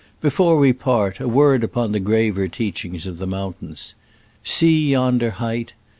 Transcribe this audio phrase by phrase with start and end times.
[0.19, 3.93] Before we part, a word upon the graver teachings of the moun tains.
[4.43, 5.73] See yonder height!